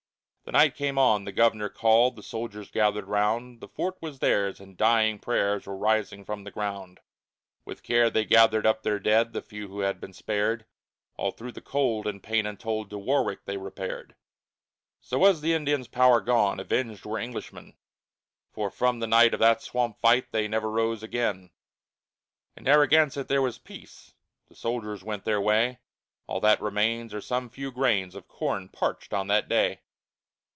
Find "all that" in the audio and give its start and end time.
26.27-26.59